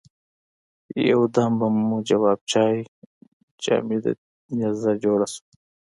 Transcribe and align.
یو 1.09 1.21
دم 1.35 1.51
به 1.59 1.67
مو 1.87 1.97
جواب 2.09 2.39
چای 2.51 2.75
جامده 3.63 4.11
نيزه 4.57 4.91
جوړه 5.03 5.27
شوه. 5.33 5.43